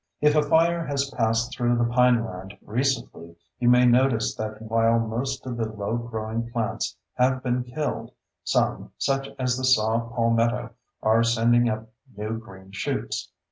[0.19, 5.45] If a fire has passed through the pineland recently, you may notice that while most
[5.45, 8.09] of the low growing plants have been killed,
[8.43, 10.71] some, such as the saw palmetto,
[11.03, 11.87] are sending up
[12.17, 13.29] new green shoots.